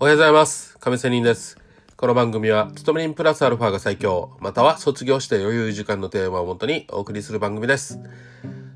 [0.00, 0.76] おはようございます。
[0.80, 1.56] 亀仙人です。
[1.96, 8.00] この番組は、勤め人プラスアルファが最強、または卒業して余裕時間のテーマをもとにお送りする番組です。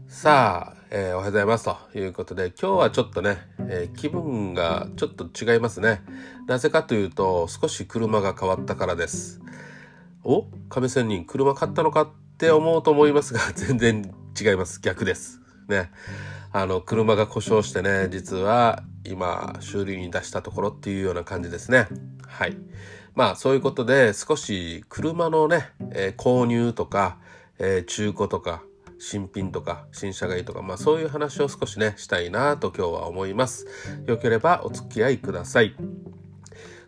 [0.06, 1.64] さあ、えーおはようございます。
[1.64, 6.02] ということで、今日はちょっとね、えー気分がちょっと違いますね。
[6.46, 9.40] なぜかというと、少し車が変わったからです。
[10.22, 12.08] お亀仙人、車買ったのかっ
[12.38, 14.80] て思うと思いますが、 全然違います。
[14.80, 15.40] 逆です。
[15.66, 15.90] ね。
[16.52, 21.86] あの、車が故障してね、実は今、修理に出したところっていうような感じですね。
[22.26, 22.56] はい。
[23.14, 27.18] まあ、そういうことで、少し車のね、えー購入とか、
[27.58, 28.62] えー中古とか、
[28.98, 33.66] 新品とか、新車がいいとか、まあそういう話を少しね、したいなと今日は思います。
[34.06, 35.74] よければお付き合いください。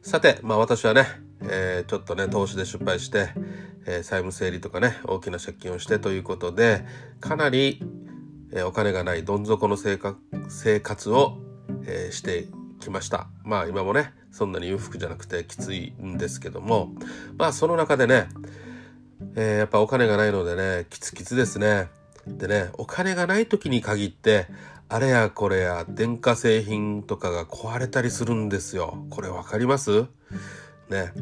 [0.03, 1.07] さて、まあ私はね、
[1.43, 3.31] えーちょっとね、投資で失敗して、
[3.87, 6.85] え債務整理とかね、大きな借金をしてということで、
[7.21, 7.83] かなり、
[8.53, 11.39] えお金がないどん底の生活生活を、
[11.87, 12.49] えーして
[12.81, 13.29] きました。
[13.45, 16.93] まあ今もね、そんなに裕福じゃなくてきついんですけども、
[17.37, 18.29] まあその中でね、
[19.35, 21.89] えーやっぱお金がないのでね、キツキツですね。
[22.27, 24.47] でね、お金がない時に限って、
[24.89, 29.07] あれやこれや電化製品とかが壊れたりするんですよ。
[29.11, 30.07] これわかります？
[30.89, 31.13] ね。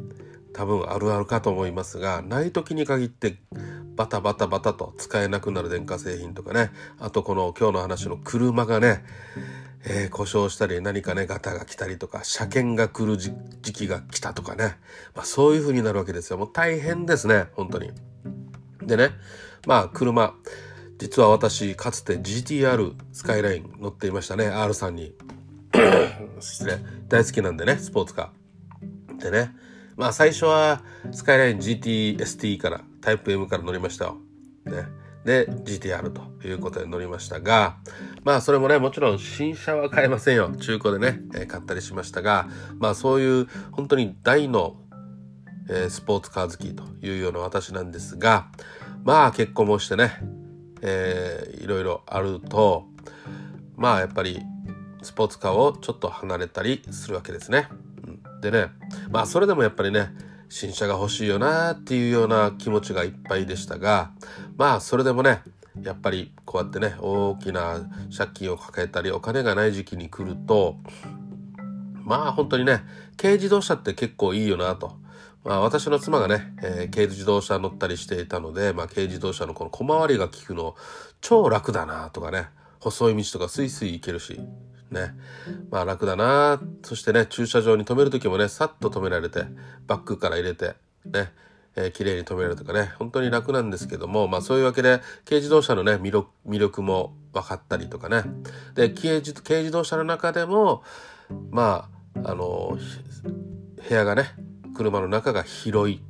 [0.54, 3.36] 多分あるあるかと思いますが、ない時に限って
[3.94, 6.70] バタバタバタと使えなくなる電化製品とかね。
[6.98, 9.04] あとこの今日の話の車がね、
[9.84, 13.32] えー故障したり何かねガタが来たりとか車検が来る時
[13.72, 14.76] 期が来たとかね、
[15.14, 16.38] まあ、そういう風になるわけですよ。
[16.38, 17.90] もう大変ですね本当に。
[18.82, 19.10] でね
[19.66, 20.34] まあ車。
[20.98, 25.14] 実は私かつて GTR スカイライン乗っていましたね R さんに。
[26.40, 26.78] 失礼。
[27.08, 29.22] 大好きなんでねスポーツカー。
[29.22, 29.54] でね
[29.96, 34.16] まあ最初はスカイライン GTST からタイプ M から乗りましたよ。
[34.64, 34.86] ね。
[35.24, 37.76] で GTR ということで乗りましたが
[38.24, 44.76] まあそれもねもちろん新車は買えませんよ中古でね、えー買ったりしましたがまあそういう本当に大の、
[45.68, 48.48] えースポーツカー好きというような私なんですが
[49.04, 50.12] まあ結婚もしてね、
[50.82, 52.86] えーいろいろあると
[53.76, 54.40] まあやっぱり
[55.02, 57.68] スポーツカーをちょっと離れたりするわけですね。
[58.40, 58.68] でね
[59.10, 60.10] まあそれでもやっぱりね
[60.48, 64.12] 新車が欲しいよなっていうような気持ちがいっぱいでしたが
[64.56, 65.42] まあそれでもね
[65.82, 70.76] やっぱりこうやってね大きな借金を抱えたりお金がない時期に来ると
[72.04, 72.82] まあ本当にね
[73.16, 74.96] 軽自動車って結構いいよなと。
[75.44, 80.74] まあ、私の妻がね、えー軽自動車乗ったりしていたので、まあ、軽自動車のこの小回りが利くの
[81.20, 82.48] 超楽だなとかね
[82.80, 84.40] 細い道とかスイスイ行けるし
[84.90, 85.14] ね。
[85.70, 86.60] まあ楽だな。
[86.82, 89.44] そしてね駐車場に止める時もねさっと止められて
[89.86, 91.32] バックから入れてね。
[91.76, 92.92] えー綺麗に止められるとかね。
[92.98, 98.22] 本当に楽なんですけどもまあそういうわけで軽自動車のね魅力も分かったりとかね。
[98.74, 100.82] で軽自軽自動車の中でも
[101.50, 101.88] ま
[102.24, 102.76] ああの
[103.88, 104.34] 部屋がね
[104.74, 106.02] 車の中が広い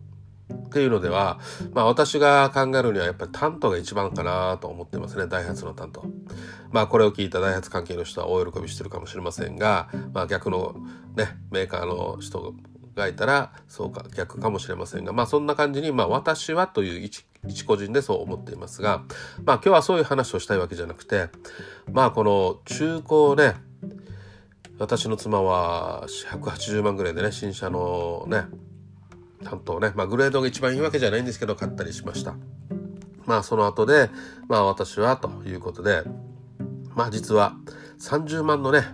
[0.78, 1.41] ていうのでは、
[1.72, 5.27] まあ私が考えるにはやっぱりタントが一番かなと思ってますね。
[5.27, 6.05] ダイハツのタント。
[6.71, 10.77] まあこれを聞いたダイハツ関係の人は大喜びしてるかもしれませんが、まあ逆の
[11.16, 12.55] ね、メーカーの人
[12.94, 19.03] がいたらそうか逆かもしれませんが、まあそんな感じに、まあ私はという一一個人でそう思っていますが、
[19.45, 21.28] まあ今日はそういう話をしたいわけじゃなくて、
[21.91, 23.55] まあこの中古をね、
[24.78, 28.45] 私の妻は180万ぐらいでね新車のね
[29.44, 32.34] 担当ねまあグレードが一番いいわけじゃないんですけど買ったりしました。
[33.26, 34.10] まあその後で
[34.49, 36.03] まあ私はということで
[36.94, 37.56] まあ実は
[38.00, 38.84] 30万のね、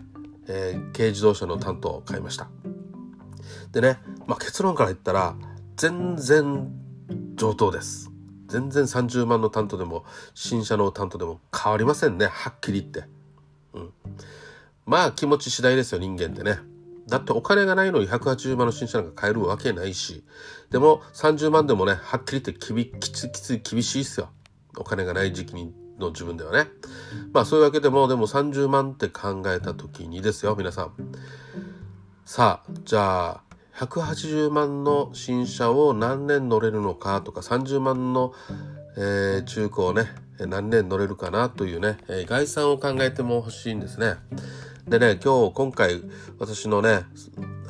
[0.48, 2.48] えー軽自動車の担当を買いました。
[3.72, 5.34] でね、まあ、結論から言ったら
[5.76, 6.70] 全然
[7.34, 8.10] 上等です。
[8.46, 10.04] 全然30万の担当でも
[10.34, 13.04] 新車の担当でも変わりませんねはっきり言って。
[13.72, 13.92] うん。
[14.86, 16.58] まあ気持ち次第ですよ人間ってね。
[17.08, 20.24] だってお金がないのに180万の新車なんか買えるわけないし。
[20.70, 24.30] でも30万でもね、はっきり言ってきびきつきつ厳しいっすよ。
[24.76, 25.54] お金がない時期
[25.98, 26.68] の自分ではね。
[27.32, 30.92] まあそういうわけでもでも30万って考えた時にですよ皆さん。
[32.24, 33.42] さあじゃあ
[33.76, 38.32] 180万の新車を何年乗れるのかとか30万の、
[38.96, 40.06] えー中古をね
[40.38, 44.16] 何年乗れるかなというね、概算を考えても欲しいんですね。
[44.88, 46.02] でね今日今回
[46.38, 47.04] 私のね、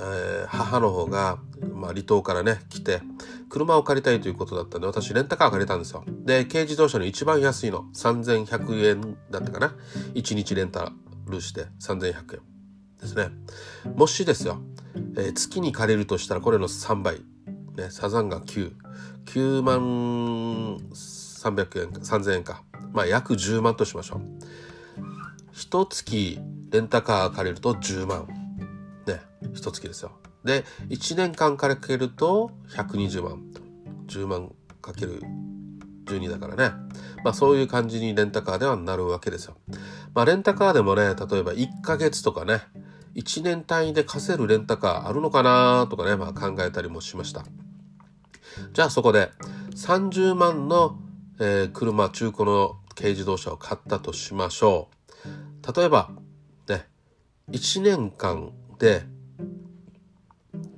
[0.00, 1.38] えー母の方が、
[1.72, 3.00] まあ、離島からね来て
[3.48, 6.04] 車を借りたいということだったんで私レンタカー借りたんですよ。
[6.24, 9.74] で軽自動車の一番安いの3100円だったかな。
[10.14, 10.92] 1日レンタ
[11.26, 12.40] ルして3100円
[13.00, 13.28] ですね。
[13.94, 14.60] もしですよ、
[15.16, 17.20] えー月に借りるとしたらこれの3倍。
[17.76, 22.62] ねサザンが99万300円か3000円か。
[22.92, 24.20] まあ約10万としましょう。
[25.52, 26.40] 一月
[26.74, 28.26] レンタカー借りると10万。
[29.06, 29.20] ね
[29.54, 30.10] 一月ですよ。
[30.42, 33.44] で1年間からかけると120万。
[34.08, 35.22] 10万かける
[36.06, 36.74] 12だからね。
[37.22, 39.54] まあそういう感じにレンタカーではなるわけですよ。
[40.14, 42.62] まあレンタカーでもね例えば1ヶ月とかね
[43.14, 47.44] 1年単位で貸せるレンタカーあるのかなとかね、まあ、考えたりもしました。
[48.72, 49.30] じゃあそこで
[49.76, 50.98] 30万の、
[51.38, 55.72] えー、車中古の軽自動車を買ったとしましょう。
[55.72, 56.10] 例えば
[57.50, 59.02] 1年間で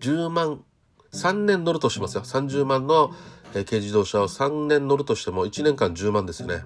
[0.01, 0.65] 10万
[1.13, 2.23] 3年乗るとしますよ。
[2.23, 3.15] 30万の
[3.53, 6.65] 軽自動車を3年乗るとしても1年間10万ですよね。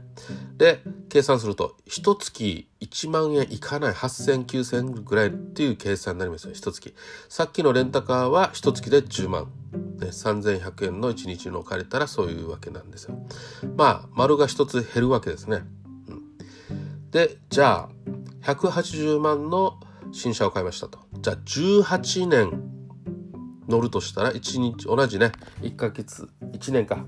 [0.57, 6.55] で計算すると1月1万円いかない8000、9000ぐらいっていう計算になりますよ。
[6.55, 6.95] 1月。
[7.29, 9.53] さっきのレンタカーは1月で10万。
[10.01, 13.15] ね、3100円の1日の借りたらそういうわけなんですよ。
[13.77, 15.63] まあ丸が1つ減るわけですね、
[16.09, 17.89] うん、でじゃあ
[18.43, 19.79] 180万の
[20.13, 20.99] 新車を買いましたと。
[21.21, 22.63] じゃあ18年
[23.69, 27.05] 乗るとしたら1日同じね1ヶ月1年か。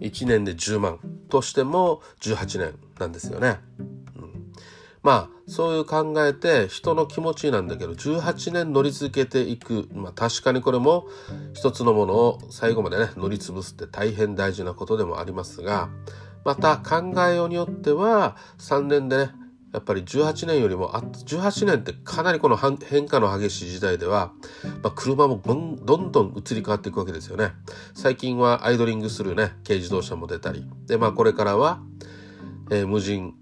[0.00, 0.98] 1年で10万。
[1.28, 3.58] としても18年なんですよね。
[3.78, 3.82] う
[4.22, 4.52] ん、
[5.02, 9.88] まあそういう考えて人の気持ちなんだけど18年乗り続けていく。
[9.92, 11.06] まあ確かにこれも
[11.52, 15.88] 一つのものを最後までね乗り潰すって大変大事なことでもありますが
[16.44, 19.30] また考えようによっては3年でね
[19.72, 24.32] やっぱり18年よりもあ18年ってかなりこの変化の激しい時代では、
[24.82, 27.52] まあ、車もどんどん移り変わっていくわけですよね。
[27.94, 31.80] 最近はアイドリングするね軽自動車も出たりでまあこれからは、
[32.70, 33.34] えー、無人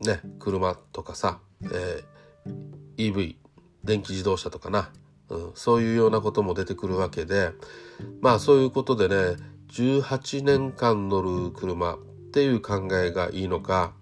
[0.00, 3.36] ね車とかさ、えー、EV
[3.82, 4.90] 電気自動車とかな、
[5.30, 7.52] うん、そういうようなことも出てくるわけで
[8.20, 9.36] まあそういうことでね
[9.70, 11.98] 18年間乗る車っ
[12.32, 13.94] ていう考えがいいのか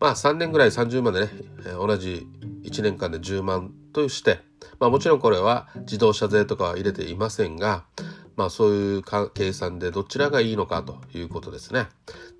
[0.00, 1.30] まあ3年ぐらい30万でね、
[1.76, 2.26] 同じ
[2.62, 4.40] 1年間で10万として、
[4.78, 7.84] まあもちろんこれは自動車税とかは入れていませんが、
[8.36, 9.02] まあそういう
[9.34, 11.86] 計算でどちらがいいのかということですね。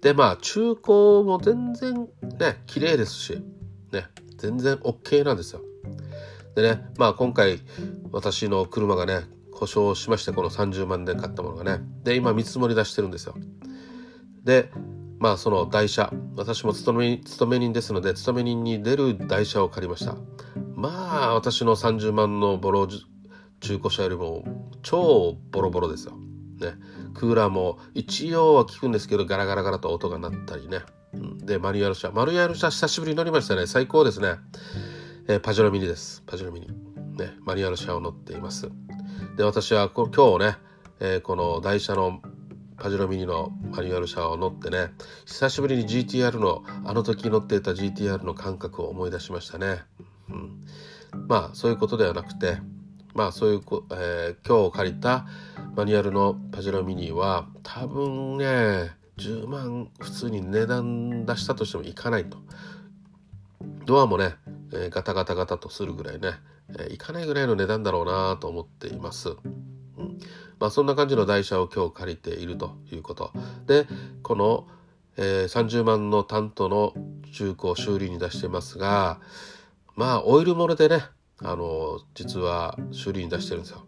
[0.00, 2.08] でまあ中古も全然
[2.38, 3.43] ね、綺麗ですし、
[3.93, 4.06] ね、
[4.37, 5.60] 全然 OK なんですよ。
[6.55, 7.60] でね、まあ今回
[8.12, 9.22] 私の車がね、
[9.52, 11.84] 故障しまして、この30万で買ったものがね。
[12.05, 13.34] で、今見積もり出してるんですよ。
[14.44, 14.70] で、
[15.19, 20.17] まあその台車私も勤め勤め人ですので勤め人に出る台車を借りました。
[20.75, 24.44] まあ私の30万のボロ中古車よりも
[24.82, 26.12] 超ボロボロですよ。
[26.61, 26.75] ね。
[27.15, 30.81] クーラーも一応は効くんですけどガラガラガラと音が鳴ったりね、
[31.44, 32.11] でマニュアル車。
[32.11, 33.67] マニュアル車久しぶりに乗りましたね。
[33.67, 34.37] 最高ですね、
[35.26, 36.23] えー、パジェロミニです。
[36.26, 36.69] パジェロミニ。
[37.17, 37.32] ね。
[37.41, 38.70] マニュアル車を乗っています。
[39.37, 40.56] で私は今日ね、
[41.00, 42.20] えー、この台車の
[42.78, 44.92] パジェロミニのマニュアル車を乗ってね
[45.26, 49.80] 久しぶりに GTR のあの時乗っていた GTR の感覚を思い出しましたね、
[50.28, 50.64] うん、
[51.26, 52.58] まあそういうことではなくて
[53.14, 53.60] まあそういう、
[53.92, 55.26] えー、今日借りた
[55.75, 62.38] マニュアルのパジェロミニは多分ね10万普通に値段出したとしてもいかないと。
[63.84, 64.34] ドアもね、
[64.72, 66.34] えー、ガタガタガタとするぐらいね、
[66.78, 70.19] えー、いかないぐらいの値段だろうなと思っています、うん。
[70.60, 73.32] まあ、そんな感じの台車を今日借りているということ。
[73.66, 73.87] で
[74.22, 74.66] この、
[75.16, 76.94] えー、30万の担当の
[77.32, 79.20] 中古を修理に出してますが
[79.96, 81.05] まあオイル漏れでね
[81.43, 83.84] あの実は修理に出してるんですよ。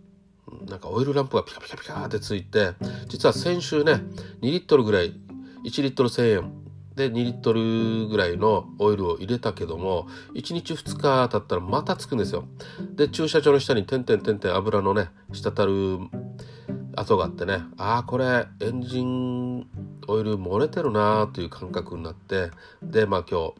[0.68, 2.72] なんかオイルランプがピカピカピカってついて
[3.08, 3.94] 実は先週ね
[4.42, 5.14] 2リットルぐらい
[5.64, 6.60] 1リットル1000円。
[6.96, 12.44] で2リットルぐらいのオイルを入れたけども1日2日経ったらまたつくんですよ。
[12.94, 15.98] で駐車場の下に点々点々油のね滴る
[16.96, 19.66] 跡があってねああこれエンジン
[20.08, 22.50] オイル漏れてるなーという感覚になって
[22.82, 23.54] でまあ今日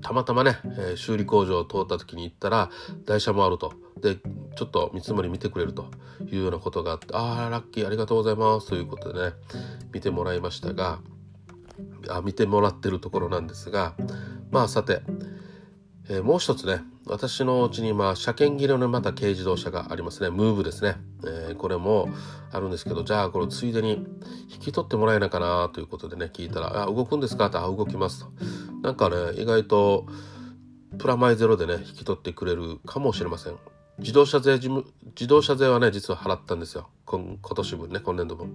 [0.00, 2.70] たまたまね、えー、修理工場を通った時に行ったら
[3.04, 3.72] 台車もあると。
[4.00, 4.16] で
[4.56, 5.86] ちょっと見積もり見てくれると
[6.26, 9.36] いうようなことがあってああラッキーありがとうございますということでね
[9.92, 10.98] 見てもらいましたが
[12.08, 13.94] あ見てもらってるところなんですが
[14.50, 15.00] まあさて、
[16.12, 20.28] えー、もう一つね私のうちにまあ車検切れのまた軽自動車がありますね。
[20.28, 22.10] ムーブですね、えー、これも
[22.52, 24.06] あるんですけどじゃあこれついでに
[24.52, 28.30] 引き取ってもらえないかなということでね聞いたら「あ動くんですか?」って「あ動きます」と。
[28.82, 30.06] なんかね意外と
[30.98, 33.56] プラマイゼロでね引き取ってくれるかもしれません。
[33.98, 36.88] 自動車税自動車税はね実は払ったんですよ。
[37.06, 38.50] 今今年分ね今年度分。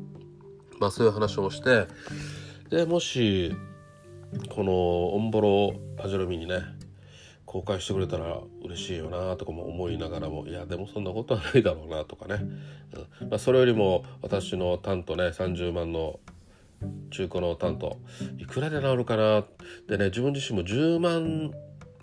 [0.80, 1.88] まあそういう話をして
[2.70, 3.56] でもし
[4.50, 6.77] このオンボロパジェロミにね
[7.48, 12.42] 公開してくれたら嬉しいよなとかも思いながらもいやでもそんなことはないだろうなとかね、
[13.22, 16.20] うんまあ、それよりも私の担当ね30万の
[17.10, 17.98] 中古の担当
[18.38, 19.46] いくらで治るかな
[19.88, 21.52] でね自分自身も10万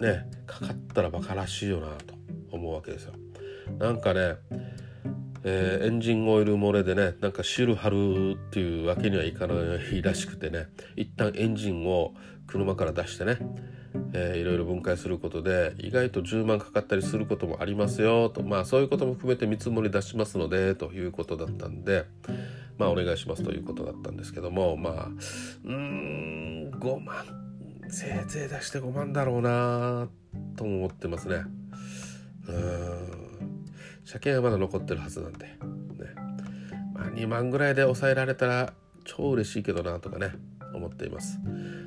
[0.01, 2.15] ねかかったらバカらしいよなと
[2.51, 3.13] 思うわけですよ。
[3.79, 4.37] なんかね
[5.47, 9.55] えー、エンジンオイル漏れでねなんか汁張るっていうわけにはいかな
[9.93, 12.15] いらしくてね一旦エンジンを
[12.47, 13.39] 車から出してね、
[14.13, 18.43] えー、いろいろ分解することで意外と10万かかったりすることもありますよと。
[18.43, 22.05] まあそういうことも含めて見積もり出しますのでということだったんで
[22.79, 25.09] まあお願いしますということだったんですけどもまあ
[25.65, 27.25] うん5万
[27.89, 30.09] せいぜい出して5万だろうな
[30.57, 31.45] とも思ってますね。
[32.49, 33.25] うん
[34.05, 35.57] 車検はまだ残ってるはずなんで、ね。
[36.93, 38.75] まあ、2万ぐらいで抑えられたら
[39.05, 40.33] 超嬉しいけどなとかね
[40.75, 41.39] 思っています。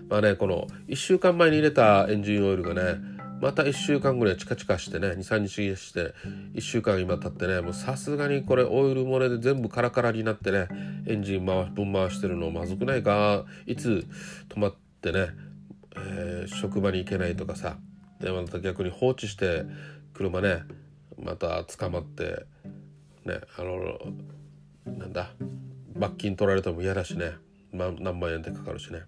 [0.10, 6.14] まあねこの1週間前に入れたエンジンオイルがねまた1週間ぐらいチカチカしてね23日して
[6.56, 10.68] 1週間今経ってねもうさすがにこれオイル漏れで全部カラカラになってね
[11.06, 13.46] エンジン回分回してるのまずくないか。
[13.66, 14.08] いつ
[14.50, 15.28] 止まってね、
[15.96, 17.78] えー、職場に行けないとかさ
[18.20, 19.66] でまた逆に放置して
[20.14, 20.64] 車ね
[21.22, 22.46] また捕まって
[23.26, 25.30] ねあのなんだ
[25.96, 27.34] 罰金取られても嫌だしね、
[27.72, 29.02] ま、何万円でかかるしね。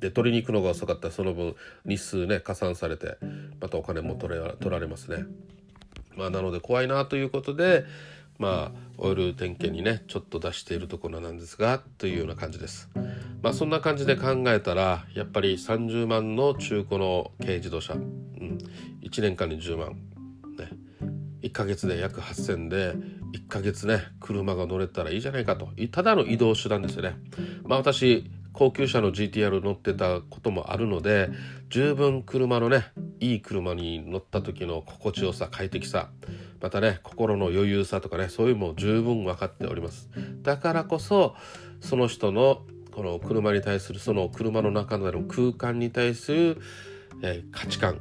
[0.00, 3.16] で取りに行くのが遅かったらその分日数ね加算されて
[3.60, 5.24] またお金も取れ取られますね。
[6.16, 7.84] まあ、なので怖いなということで
[8.38, 12.88] まあオイル点検にねちょっと出しているところなんですがというような感じです。
[13.42, 18.58] まあそんな感じで考えたらやっぱり30万の中古の軽自動車、うん、
[19.02, 19.96] 1年間に10万
[21.42, 22.94] 1ヶ月で約8000で
[23.32, 27.16] 1ヶ月ね車が乗れたらいいじゃないかとただの移動手段ですよね
[27.64, 31.30] まあ私高級車の GTR 乗ってたこともあるので
[31.68, 32.86] 十分車のね
[33.20, 36.08] いい車に乗った時の心地よさ快適さ
[36.60, 40.10] またね心の余裕さとかねそういうのも十分分かっております。
[40.42, 41.36] だからこそ
[41.80, 46.60] その人のこの車に対するその車の中での空間に対する、
[47.22, 48.00] えー、価値観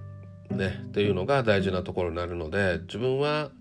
[0.50, 3.52] ね、っていうのが大事なところになるので自分は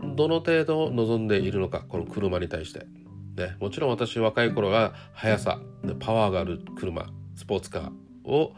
[0.00, 2.86] どの程度望んでいるのかこの車に対して、
[3.38, 5.60] ね、もちろん私若い頃は速さ
[6.00, 8.54] パワーがある車スポーツカーを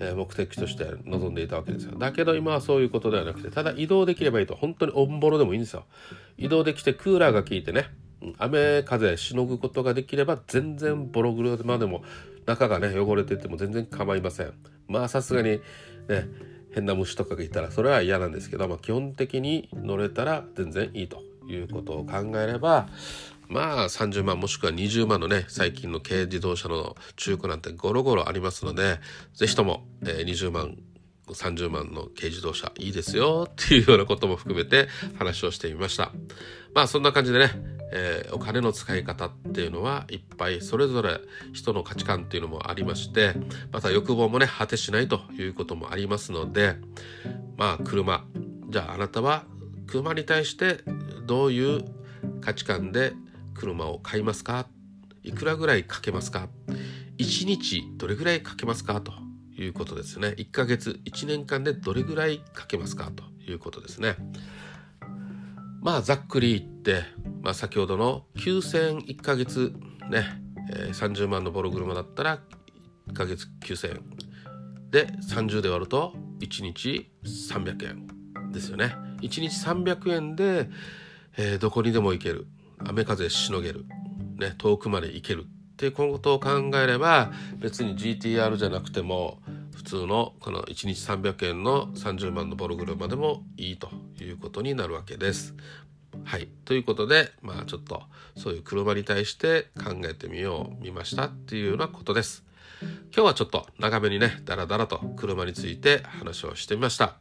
[0.00, 1.98] 目的として望んでいたわけですよ。
[1.98, 5.84] だけど今はそういうことではなくてただ移動できればいいと本当にオンボロでもいいんですよ。
[6.36, 7.86] 移動できてクーラーが効いてね
[8.38, 12.02] 雨風しのぐことができれば全然ボログルまでも
[12.46, 14.52] 中がね汚れてても全然構いません。
[14.88, 15.60] まあさすがに
[16.08, 16.26] ね
[16.74, 22.88] 変な虫とかがいたらそれは嫌なんですけど、まあ、基本的に乗れたら全然いいということを考えれば
[23.52, 28.98] まあ30万もしくは20万のね最近の軽自動車の中古なんてゴロゴロありますので
[29.34, 30.78] 是非とも、えー、20万
[31.28, 36.12] 30万の軽自動車いいですよっていうようなことも含めて話をしてみました。
[36.74, 37.50] まあそんな感じでね、
[37.92, 41.20] えー、お金の使い方っていうのはいっぱいそれぞれ
[41.52, 43.34] 人の価値観っていうのもありまして
[43.70, 46.76] また欲望もね果てしないということもありますので
[47.56, 48.24] まあ車
[48.70, 49.44] じゃああなたは
[49.86, 50.78] 車に対して
[51.26, 51.84] どういう
[52.40, 53.12] 価値観で
[53.54, 54.66] 車を買いますか？
[55.22, 56.48] いくらぐらいかけますか
[57.18, 59.00] ？1日どれぐらいかけますか？
[59.00, 59.12] と
[59.56, 60.28] いうことですね。
[60.38, 63.10] 1ヶ月1年間でどれぐらいかけますか？
[63.10, 64.16] ということですね。
[65.80, 67.02] まあざっくり言って、
[67.42, 69.72] まあ、先ほどの9000 1ヶ月
[70.10, 70.26] ね、
[70.70, 72.38] えー、30万のボロ車だったら
[73.08, 74.02] 1ヶ月9000円。
[74.90, 78.94] で30で割ると1日300円ですよね。
[79.22, 80.68] 1日300円で、
[81.36, 82.46] えー、どこにでも行ける。
[82.86, 83.86] 雨風しのげる、
[84.38, 89.38] ね、遠くまで行けるっていうことを考えれば別に GTR じゃなくても
[89.74, 93.88] 普通のこの1日300円の30万のボロ車でもいいと
[94.20, 95.54] いうことになるわけです。
[96.24, 96.48] はい。
[96.64, 98.02] ということで、まあちょっと
[98.36, 102.44] そういう車に対して考えてみよう、見ましたっていうようなことです。
[103.14, 107.16] 今日はちょっと長めにね、だらだらと車について話をしてみました。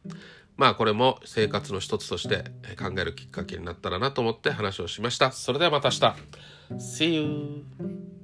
[0.58, 2.44] まあこれも生活の一つとして
[2.78, 5.32] 考えるきっかけになったらなと思って話をしました。
[5.32, 6.16] それではまた明日。
[6.78, 8.21] See you!